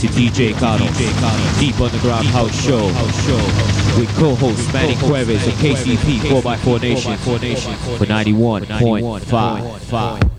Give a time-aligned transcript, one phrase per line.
[0.00, 0.86] to DJ Cano,
[1.58, 2.86] Deep Underground House Show,
[3.98, 7.16] with co-host Manny Cuevas of KCP 4x4 Nation.
[7.98, 10.37] For 91.5.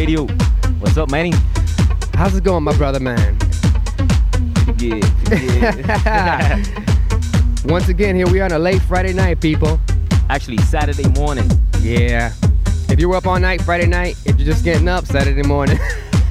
[0.00, 0.26] Radio.
[0.78, 1.32] What's up, Manny?
[2.14, 3.36] How's it going, my brother, man?
[4.78, 5.00] Yeah.
[5.30, 6.64] yeah.
[7.64, 9.78] Once again, here we are on a late Friday night, people.
[10.28, 11.50] Actually, Saturday morning.
[11.80, 12.32] Yeah.
[12.88, 15.78] If you were up all night Friday night, if you're just getting up Saturday morning.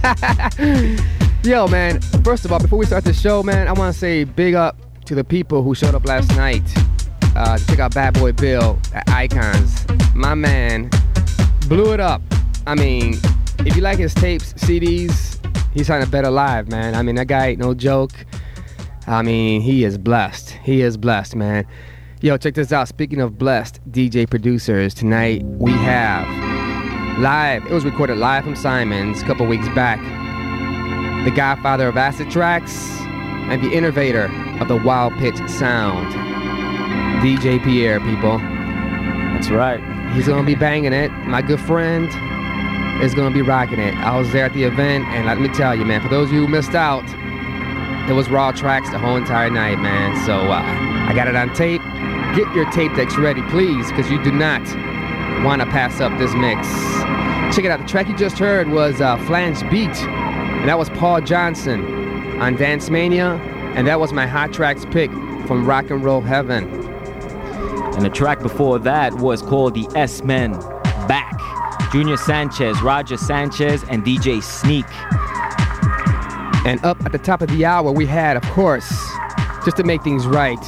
[1.43, 4.23] Yo, man, first of all, before we start the show, man, I want to say
[4.23, 6.63] big up to the people who showed up last night
[7.35, 9.85] uh, to check out Bad Boy Bill at Icons.
[10.15, 10.89] My man
[11.69, 12.23] blew it up.
[12.65, 13.13] I mean,
[13.59, 15.37] if you like his tapes, CDs,
[15.71, 16.95] he's trying a better live, man.
[16.95, 18.11] I mean, that guy ain't no joke.
[19.05, 20.49] I mean, he is blessed.
[20.63, 21.67] He is blessed, man.
[22.21, 22.87] Yo, check this out.
[22.87, 26.27] Speaking of blessed DJ producers, tonight we have
[27.19, 27.63] live.
[27.67, 29.99] It was recorded live from Simon's a couple weeks back.
[31.23, 32.89] The godfather of acid tracks
[33.49, 34.25] and the innovator
[34.59, 36.11] of the wild pitch sound.
[37.23, 38.39] DJ Pierre, people.
[38.39, 39.98] That's right.
[40.13, 41.11] He's gonna be banging it.
[41.25, 42.07] My good friend
[43.03, 43.93] is gonna be rocking it.
[43.95, 46.33] I was there at the event, and let me tell you, man, for those of
[46.33, 47.03] you who missed out,
[48.09, 50.25] it was raw tracks the whole entire night, man.
[50.25, 50.63] So uh,
[51.07, 51.81] I got it on tape.
[52.35, 54.61] Get your tape decks ready, please, because you do not
[55.43, 56.67] want to pass up this mix.
[57.55, 57.79] Check it out.
[57.79, 62.55] The track you just heard was uh, Flange Beat, and that was Paul Johnson on
[62.55, 63.35] Dance Mania,
[63.75, 65.11] and that was my hot tracks pick
[65.47, 66.88] from Rock and Roll Heaven.
[67.99, 70.53] And the track before that was called The S Men
[71.09, 71.37] Back.
[71.91, 74.85] Junior Sanchez, Roger Sanchez, and DJ Sneak.
[76.65, 78.87] And up at the top of the hour, we had, of course,
[79.65, 80.61] just to make things right,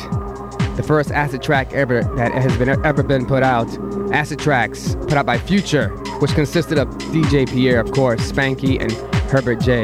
[0.76, 3.70] the first acid track ever that has been ever been put out.
[4.12, 5.89] Acid tracks put out by Phuture,
[6.22, 8.91] which consisted of DJ Pierre, of course, Spanky, and
[9.32, 9.84] Herbert J.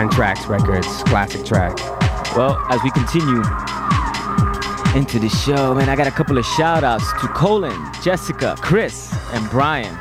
[0.00, 1.76] And Trax Records, classic track.
[2.34, 3.42] Well, as we continue
[4.94, 9.12] into the show, man, I got a couple of shout outs to Colin, Jessica, Chris,
[9.32, 9.94] and Brian.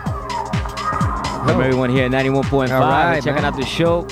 [1.45, 3.45] From everyone here at 91.5 right, checking man.
[3.45, 4.05] out the show.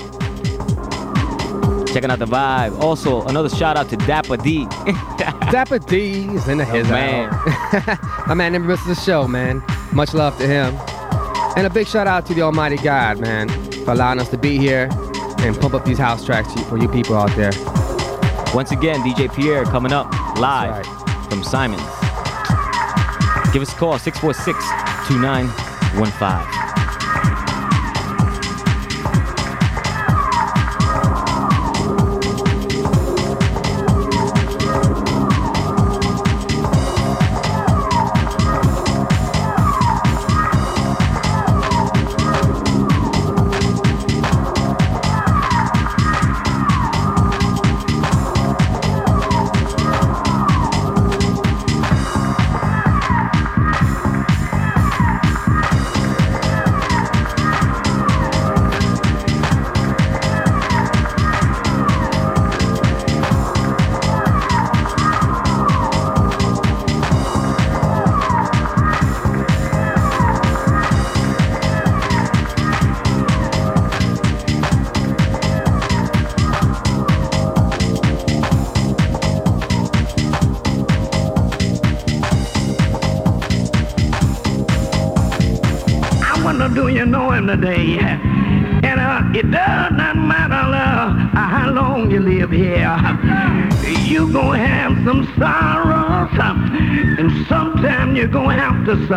[1.93, 2.79] Checking out the vibe.
[2.79, 4.65] Also, another shout out to Dapper D.
[5.51, 7.29] Dapper D is in the his man.
[8.27, 9.63] My man never misses the show, man.
[9.93, 10.75] Much love to him.
[11.55, 13.49] And a big shout out to the Almighty God, man,
[13.83, 14.89] for allowing us to be here
[15.39, 17.51] and pump up these house tracks for you people out there.
[18.53, 21.81] Once again, DJ Pierre coming up live That's from Simon's.
[23.53, 24.57] Give us a call, 646
[25.07, 26.56] 2915.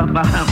[0.09, 0.50] Have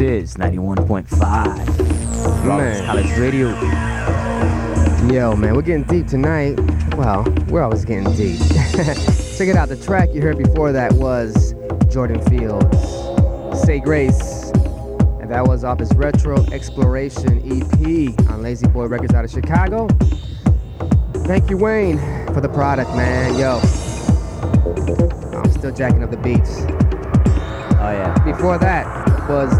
[0.00, 2.86] is 91.5 Man.
[2.86, 3.48] College Radio.
[5.12, 6.58] Yo, man, we're getting deep tonight.
[6.96, 8.38] Well, we're always getting deep.
[9.36, 9.68] Check it out.
[9.68, 11.54] The track you heard before that was
[11.88, 12.78] Jordan Fields,
[13.62, 14.50] Say Grace.
[15.20, 19.86] And that was off his Retro Exploration EP on Lazy Boy Records out of Chicago.
[21.24, 21.98] Thank you, Wayne,
[22.32, 23.38] for the product, man.
[23.38, 23.60] Yo.
[25.36, 26.60] I'm still jacking up the beats.
[27.80, 28.14] Oh yeah.
[28.24, 28.86] Before that
[29.28, 29.52] was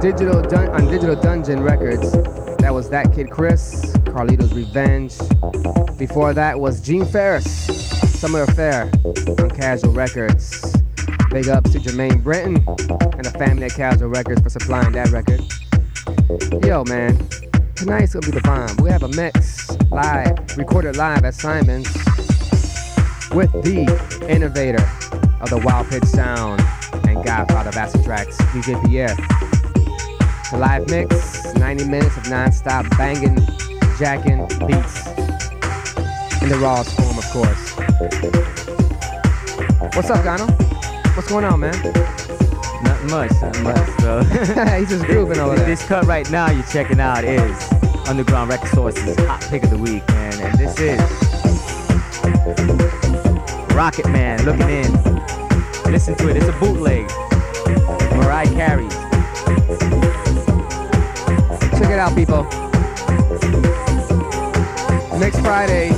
[0.00, 2.12] Digital Dun- on Digital Dungeon Records.
[2.58, 5.18] That was That Kid Chris, Carlito's Revenge.
[5.98, 7.46] Before that was Gene Farris,
[8.18, 10.60] Summer Affair on Cajual Records.
[11.30, 15.42] Big ups to Jermaine Brenton and the family at Cajual Records for supplying that record.
[16.64, 17.28] Yo, man,
[17.74, 18.74] tonight's gonna be the bomb.
[18.82, 21.92] We have a mix live, recorded live at Simon's
[23.34, 23.86] with the
[24.28, 24.82] innovator
[25.42, 26.60] of the Wild Pitch Sound
[27.06, 29.16] and Godfather of Acid Tracks, DJ Pierre.
[30.50, 33.36] The live mix, 90 minutes of non-stop banging,
[34.00, 35.06] jacking beats
[36.42, 37.76] in the rawest form, of course.
[39.94, 40.46] What's up, Cano?
[41.14, 41.72] What's going on, man?
[42.82, 44.22] Not much, not much, bro.
[44.78, 45.66] He's just grooving over there.
[45.66, 47.72] this cut right now you're checking out is
[48.08, 50.32] Underground Record Sources Hot Pick of the Week, man.
[50.40, 50.98] And this is
[53.72, 55.92] Rocket Man looking in.
[55.92, 57.08] Listen to it, it's a bootleg.
[58.16, 60.09] Mariah Carey.
[61.80, 62.42] Check it out, people.
[65.18, 65.88] Next Friday,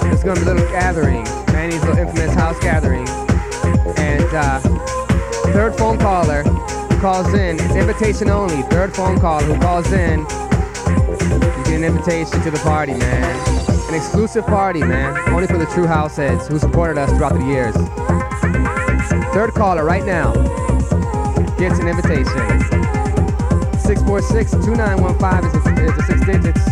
[0.00, 3.06] there's gonna be a little gathering, Manny's little infamous house gathering,
[3.98, 4.58] and uh,
[5.52, 8.62] third phone caller who calls in, it's invitation only.
[8.62, 13.88] Third phone caller who calls in, you get an invitation to the party, man.
[13.90, 17.44] An exclusive party, man, only for the true house heads who supported us throughout the
[17.44, 17.74] years.
[19.34, 20.32] Third caller right now
[21.58, 22.81] gets an invitation.
[23.92, 26.64] 646-2915 is the, is the six digits.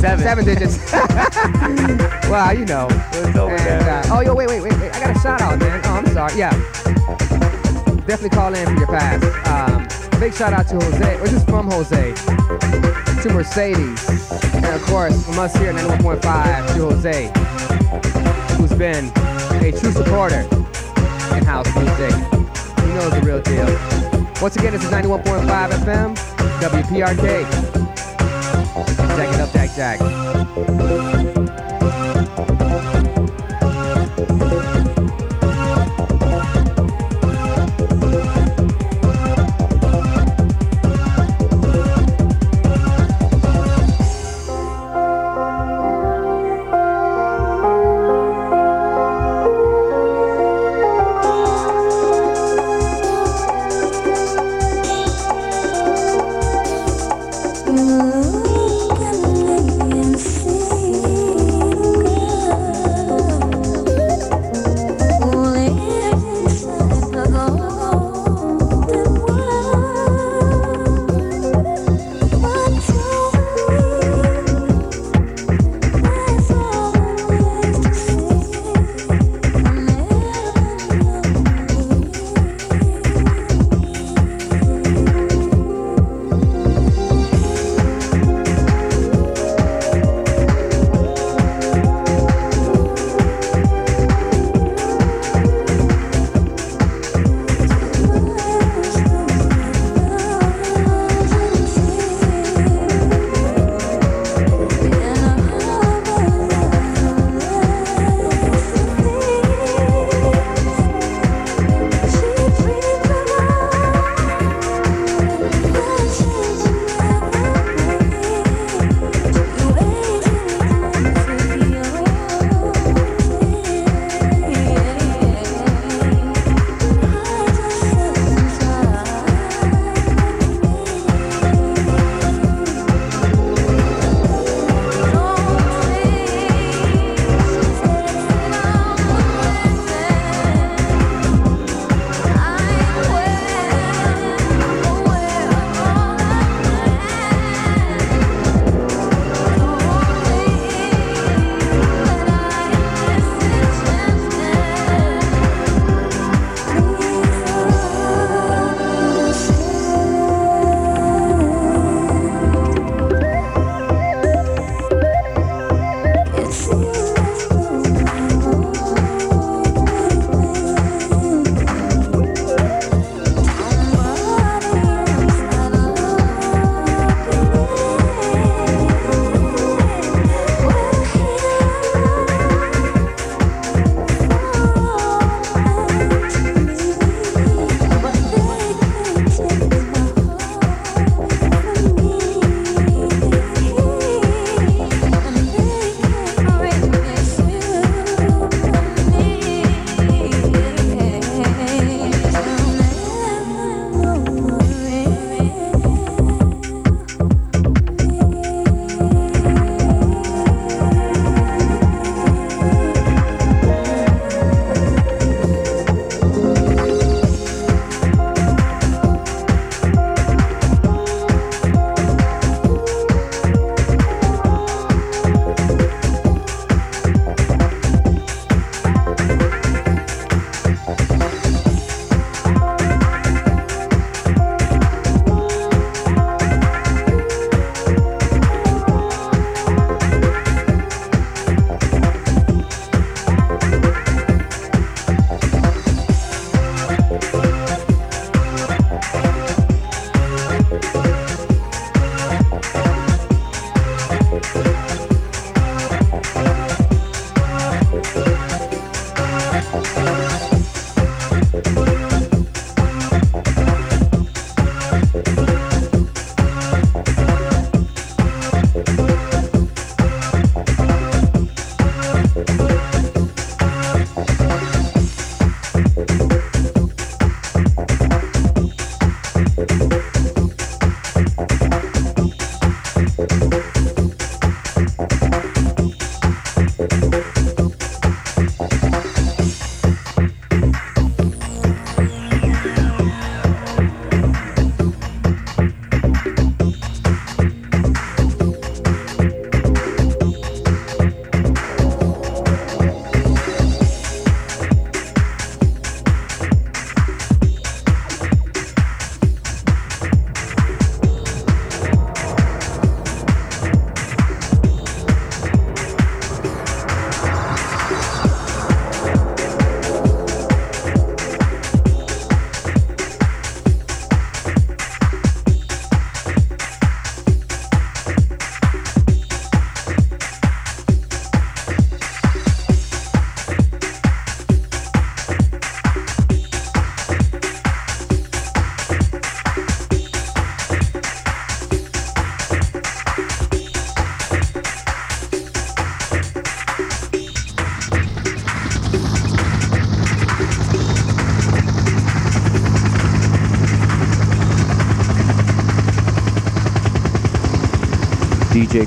[0.00, 0.24] Seven.
[0.24, 0.92] Seven digits.
[2.28, 2.88] well, you know.
[2.88, 4.92] And, uh, oh, yo, wait, wait, wait, wait.
[4.92, 5.80] I got a shout out, man.
[5.84, 6.36] Oh, I'm sorry.
[6.36, 6.50] Yeah.
[8.08, 9.22] Definitely call in for your pass.
[9.46, 9.86] Um,
[10.18, 11.20] big shout out to Jose.
[11.20, 12.12] Or just from Jose.
[13.22, 14.10] To Mercedes.
[14.54, 17.30] And of course, from us here at 91.5 to Jose.
[18.56, 19.12] Who's been
[19.62, 20.40] a true supporter
[21.36, 22.10] in house music.
[22.84, 24.12] He knows the real deal.
[24.42, 27.46] Once again, this is 91.5 FM, WPRK.
[29.16, 31.61] Jack it up, Jack Jack.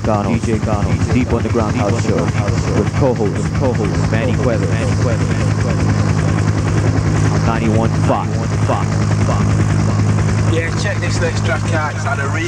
[0.06, 2.22] Cano, DJ Cano, Deep Underground House Show,
[2.78, 5.26] with co-host, co-host Manny Cuevas, Manny Cuevas,
[7.32, 8.06] on 91.5,
[10.54, 11.96] Yeah, check this next track out.
[11.96, 12.46] It's had a remix.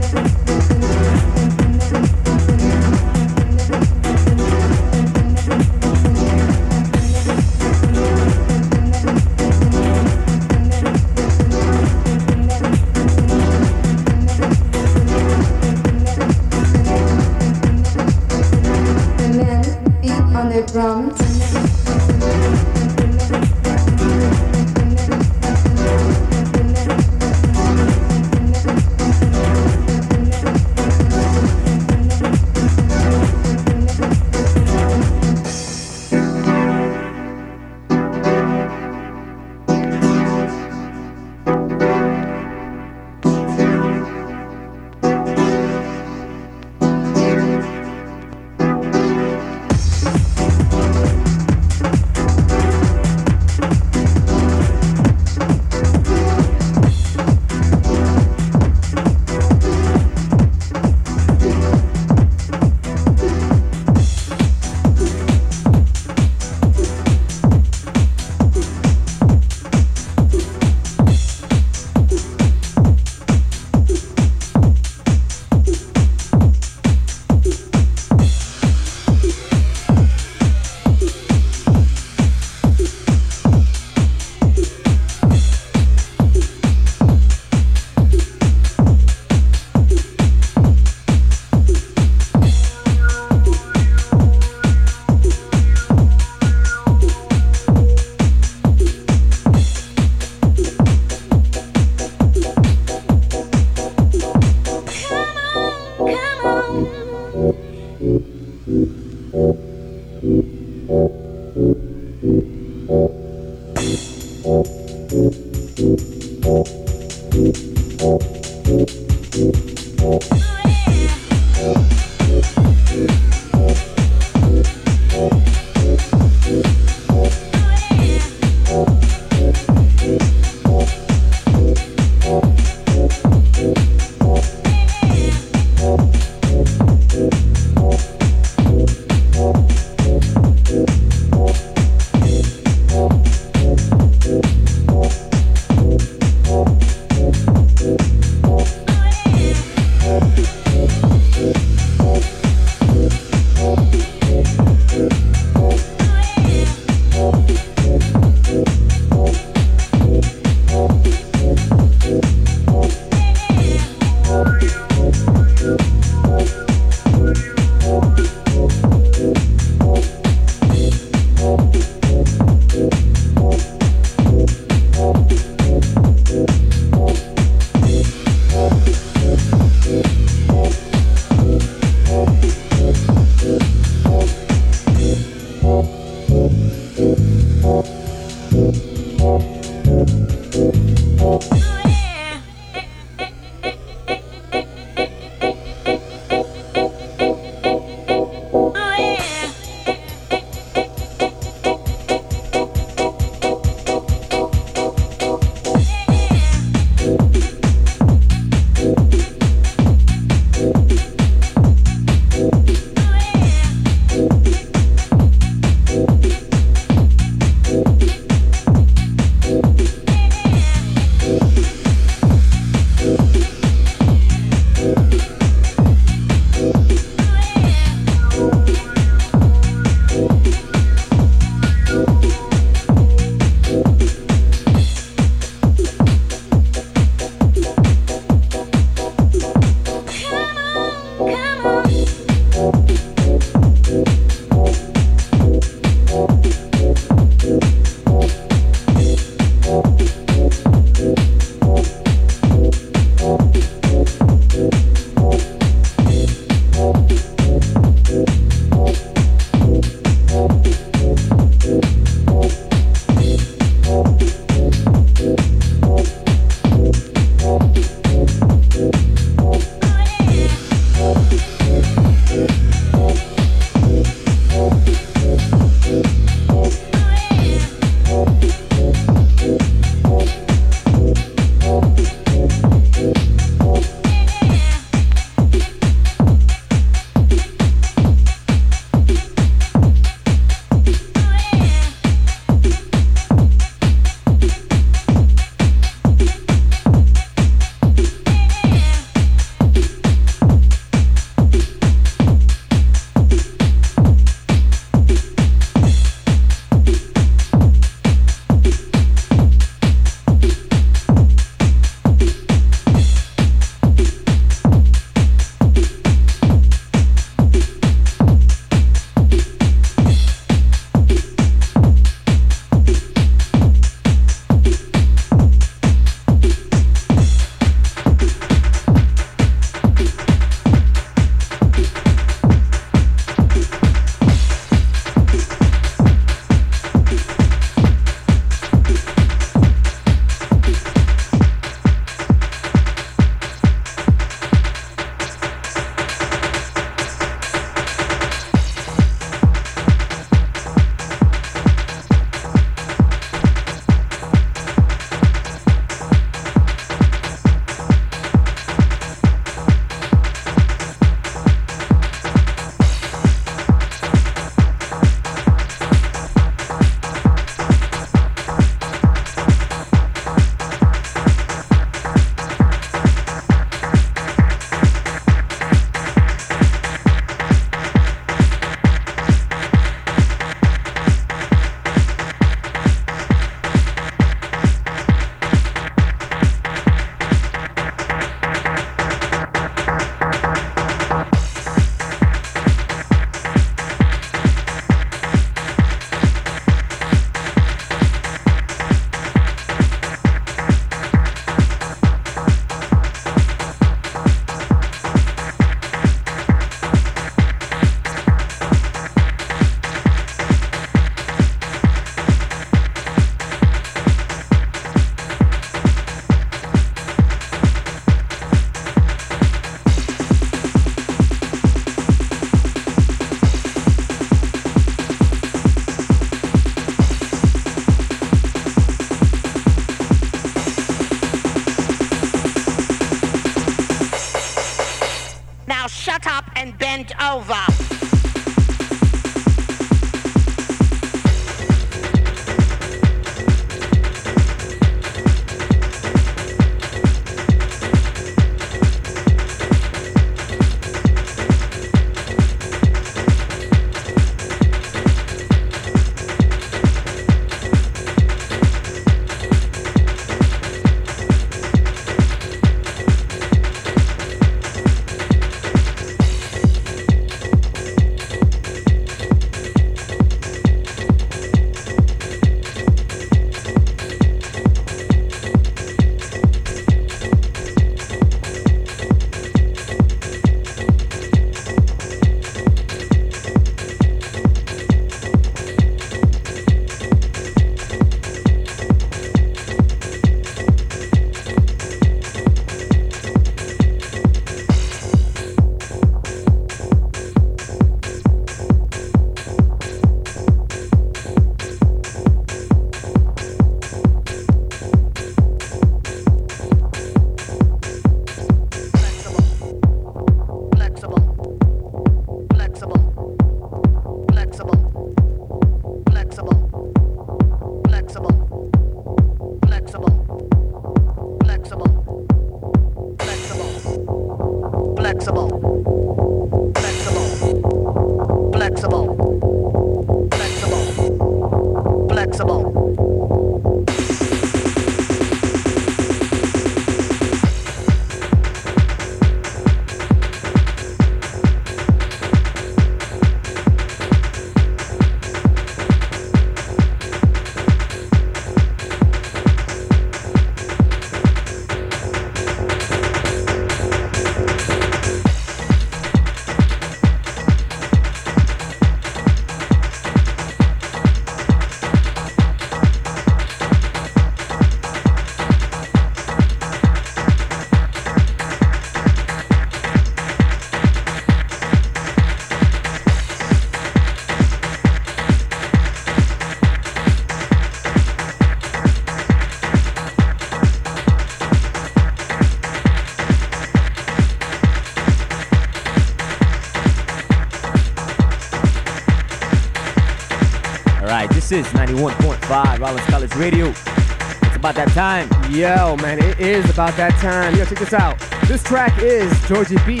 [591.52, 593.66] Is 91.5 Rollins College Radio.
[593.68, 595.28] It's about that time.
[595.52, 597.54] Yo, man, it is about that time.
[597.56, 598.18] Yo, check this out.
[598.48, 600.00] This track is Georgie B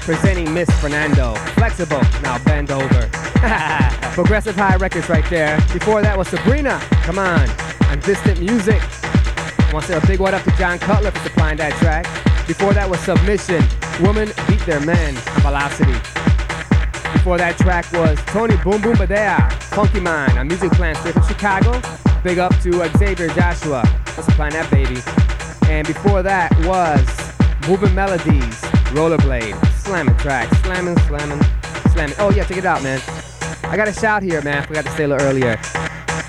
[0.00, 1.36] presenting Miss Fernando.
[1.54, 2.00] Flexible.
[2.20, 3.08] Now bend over.
[4.14, 5.56] Progressive High Records right there.
[5.72, 6.80] Before that was Sabrina.
[7.04, 7.48] Come on.
[7.82, 8.82] And Distant Music.
[8.82, 12.06] I want to say a big what up to John Cutler for supplying that track.
[12.48, 13.62] Before that was Submission.
[14.00, 15.14] Women beat their men.
[15.42, 15.92] Velocity.
[17.12, 21.28] Before that track was Tony Boom Boom Badea, Funky Mind, a music plant straight from
[21.28, 21.82] Chicago.
[22.24, 24.98] Big up to Xavier Joshua for supplying that baby.
[25.70, 27.06] And before that was
[27.68, 28.62] Moving Melodies,
[28.96, 31.42] Rollerblade, slamming track, slamming, slamming,
[31.92, 32.16] slamming.
[32.18, 33.02] Oh yeah, check it out, man.
[33.64, 34.62] I got a shout here, man.
[34.62, 35.60] I forgot to say a little earlier.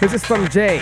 [0.01, 0.79] This is from Jay.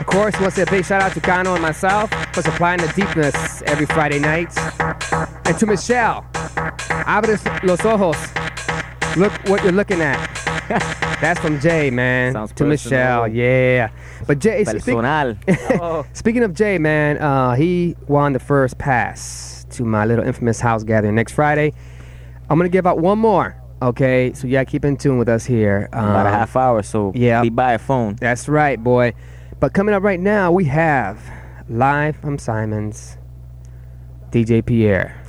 [0.00, 2.80] Of course, want to say a big shout out to Cano and myself for supplying
[2.80, 4.56] the deepness every Friday night.
[5.44, 6.24] And to Michelle,
[7.04, 8.16] abre los ojos.
[9.18, 10.31] Look what you're looking at.
[11.22, 12.32] That's from Jay, man.
[12.32, 13.22] Sounds to personal.
[13.22, 13.90] Michelle, yeah.
[14.26, 16.04] But Jay, speak- Personal.
[16.14, 20.82] Speaking of Jay, man, uh, he won the first pass to my little infamous house
[20.82, 21.72] gathering next Friday.
[22.50, 23.56] I'm gonna give out one more.
[23.80, 25.88] Okay, so yeah, keep in tune with us here.
[25.92, 27.40] About a Um, half hour, so yeah.
[27.40, 28.16] be by a phone.
[28.16, 29.14] That's right, boy.
[29.60, 31.20] But coming up right now, we have
[31.68, 33.16] live from Simons,
[34.32, 35.21] DJ Pierre.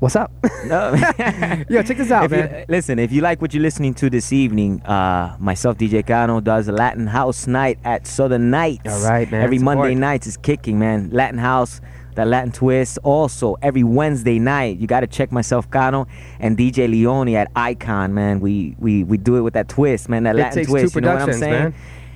[0.00, 0.30] What's up?
[0.66, 0.94] No.
[1.68, 2.64] Yo, check this out, If you- man.
[2.68, 6.68] listen, if you like what you're listening to this evening, uh, myself, DJ Cano, does
[6.68, 8.88] a Latin House night at Southern Nights.
[9.04, 9.42] All right, man.
[9.42, 9.58] Every.
[9.58, 11.10] Monday nights is kicking, man.
[11.10, 11.80] Latin House,
[12.14, 12.98] that Latin twist.
[13.02, 16.06] Also, every Wednesday night, you got to check myself, Cano,
[16.38, 18.38] and DJ Leone at Icon, man.
[18.38, 20.22] We we we do it with that twist, man.
[20.22, 20.94] That It Latin twist.
[20.94, 21.52] you know what I'm saying?
[21.52, 21.74] man.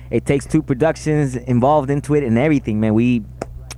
[0.09, 2.93] It takes two productions involved into it and everything, man.
[2.93, 3.23] We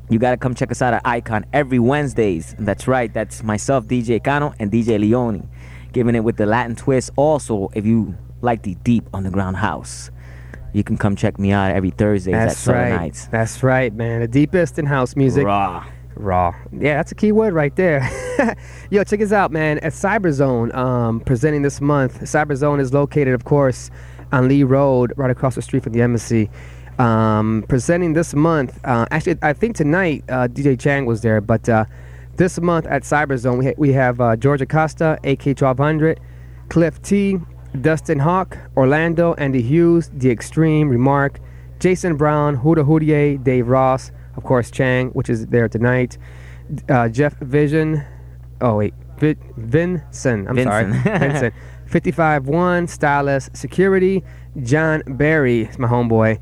[0.10, 2.56] you gotta come check us out at Icon every Wednesdays.
[2.60, 3.14] That's right.
[3.14, 5.49] That's myself, DJ Cano, and DJ Leone,
[5.94, 7.11] giving it with the Latin twist.
[7.15, 10.11] Also, if you like the deep underground house,
[10.73, 12.95] you can come check me out every Thursdays at Southern right.
[12.98, 13.27] Nights.
[13.27, 14.22] That's right, man.
[14.22, 15.45] The deepest in house music.
[15.45, 15.86] Raw.
[16.15, 16.53] Raw.
[16.72, 18.10] Yeah, that's a key word right there.
[18.90, 19.80] Yo, check us out, man.
[19.80, 22.22] At Cyberzone, um, presenting this month.
[22.22, 23.90] Cyberzone is located, of course,
[24.32, 26.49] on Lee Road, right across the street from the embassy.
[26.97, 28.80] Um, presenting this month.
[28.85, 31.84] Uh, actually, I think tonight uh, DJ Chang was there, but uh,
[32.38, 36.17] this month at Cyberzone, we, ha- we have uh, George Acosta, AK1200,
[36.69, 37.38] Cliff T,
[37.81, 41.41] Dustin Hawk, Orlando, Andy Hughes, The Extreme, Remark,
[41.80, 46.17] Jason Brown, Huda Hudia, Dave Ross, of course Chang, which is there tonight,
[46.88, 48.05] uh, Jeff Vision,
[48.61, 51.53] oh wait, Vi- Vincent, I'm sorry, Vincent.
[51.91, 54.23] Vincent, 55-1, Stylist, Security,
[54.63, 56.39] John Barry, my homeboy,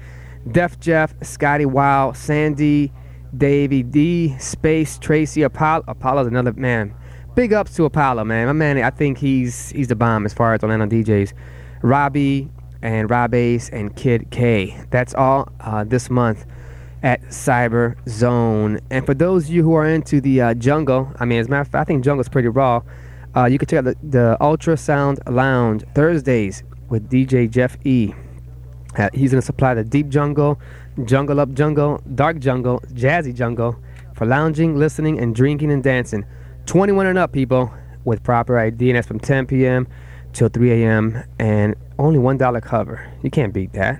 [0.51, 2.91] Def Jeff, Scotty Wow, Sandy,
[3.35, 6.93] Davey D, Space, Tracy, Apollo, Apollo's another man.
[7.35, 8.47] Big ups to Apollo, man.
[8.47, 11.33] My man, I think he's he's the bomb as far as Orlando DJs.
[11.81, 12.49] Robbie
[12.81, 14.79] and Rob Ace and Kid K.
[14.91, 16.45] That's all uh, this month
[17.01, 18.79] at Cyber Zone.
[18.91, 21.49] And for those of you who are into the uh, jungle, I mean, as a
[21.49, 22.81] matter of fact, I think jungle's pretty raw.
[23.35, 28.13] Uh, you can check out the, the Ultrasound Lounge Thursdays with DJ Jeff E.
[28.97, 30.59] Uh, he's going to supply the deep jungle,
[31.05, 33.75] jungle up jungle, dark jungle, jazzy jungle
[34.15, 36.25] for lounging, listening, and drinking and dancing.
[36.65, 37.73] 21 and up, people,
[38.05, 39.87] with proper ID, and that's from 10 p.m.
[40.33, 41.23] till 3 a.m.
[41.39, 43.11] and only $1 cover.
[43.21, 43.99] You can't beat that.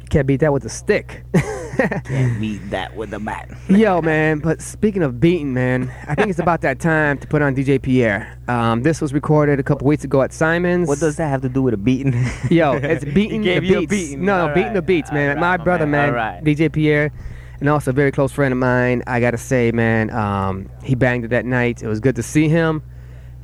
[0.00, 1.24] You can't beat that with a stick.
[2.04, 3.50] Can't beat that with a bat.
[3.68, 7.42] Yo, man, but speaking of beating, man, I think it's about that time to put
[7.42, 8.38] on DJ Pierre.
[8.48, 10.88] Um, this was recorded a couple weeks ago at Simon's.
[10.88, 12.12] What does that have to do with a beating?
[12.50, 13.90] Yo, it's beating He the gave you a beats.
[13.90, 14.24] beating.
[14.24, 15.36] No, no, All beating the beats, man.
[15.38, 16.12] My right, my brother, man.
[16.12, 16.44] right.
[16.44, 17.10] DJ Pierre,
[17.60, 19.02] and also a very close friend of mine.
[19.06, 21.82] I gotta say, man, um, he banged it that night.
[21.82, 22.82] It was good to see him,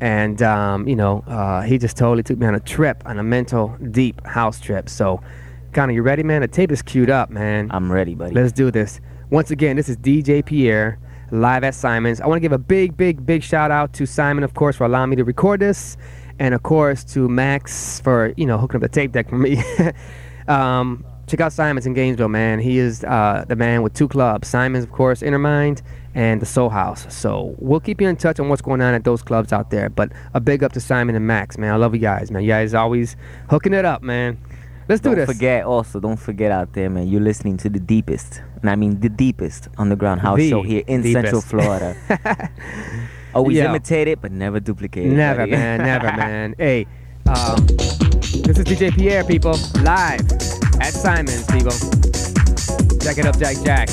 [0.01, 3.23] and um, you know, uh, he just totally took me on a trip, on a
[3.23, 4.89] mental deep house trip.
[4.89, 5.23] So,
[5.73, 6.41] Cano, you ready, man?
[6.41, 7.71] The tape is queued up, man.
[7.71, 8.35] I'm ready, buddy.
[8.35, 9.01] Let's do this.
[9.31, 10.99] Once again, this is DJ Pierre
[11.31, 12.21] live at Simon's.
[12.21, 14.85] I want to give a big, big, big shout out to Simon, of course, for
[14.85, 15.97] allowing me to record this,
[16.41, 19.63] and of course to Max for you know hooking up the tape deck for me.
[20.49, 22.59] um, check out Simon's in Gainesville, man.
[22.59, 24.49] He is uh, the man with two clubs.
[24.49, 25.83] Simon's, of course, Innermind
[26.17, 27.07] and the Soul House.
[27.15, 29.89] So we'll keep you in touch on what's going on at those clubs out there.
[29.89, 31.73] But a big up to Simon and Max, man.
[31.73, 32.43] I love you guys, man.
[32.43, 33.15] You guys always
[33.49, 34.37] hooking it up, man.
[34.91, 35.27] Let's do Don't this.
[35.27, 37.07] forget, also, don't forget out there, man.
[37.07, 40.83] You're listening to the deepest, and I mean the deepest underground house The show here
[40.89, 41.41] in Central.
[41.41, 41.95] Florida.
[43.33, 43.67] Always Yo.
[43.67, 45.15] imitate it, but never duplicate it.
[45.15, 45.53] Never, buddy.
[45.53, 46.57] man, never, man.
[46.59, 46.89] Hey,
[47.29, 49.53] um, this is DJ Pierre, people,
[49.85, 50.23] live
[50.81, 51.71] at Simon's, people.
[52.99, 53.89] Jack it up, Jack Jack,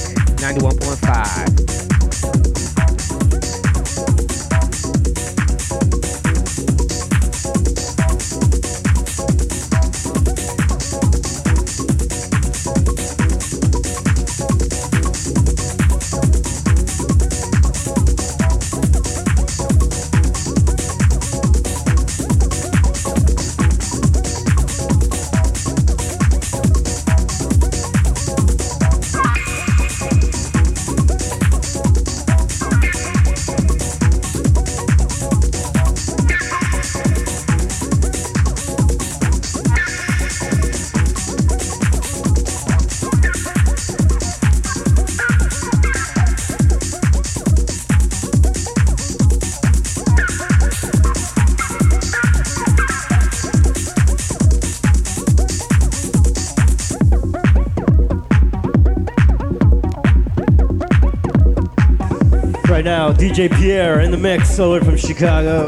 [62.88, 63.18] 91.5.
[63.18, 65.68] DJ Pierre in the mix, over from Chicago.